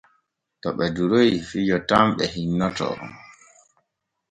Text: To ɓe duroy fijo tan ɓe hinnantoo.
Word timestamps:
To 0.61 0.69
ɓe 0.77 0.85
duroy 0.95 1.31
fijo 1.49 1.77
tan 1.89 2.05
ɓe 2.17 2.23
hinnantoo. 2.33 2.95